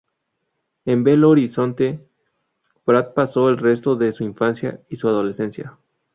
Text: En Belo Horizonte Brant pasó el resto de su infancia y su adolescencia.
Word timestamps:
En 0.85 1.03
Belo 1.03 1.29
Horizonte 1.29 2.03
Brant 2.87 3.13
pasó 3.13 3.49
el 3.49 3.59
resto 3.59 3.95
de 3.95 4.11
su 4.11 4.23
infancia 4.23 4.81
y 4.89 4.95
su 4.95 5.07
adolescencia. 5.07 5.77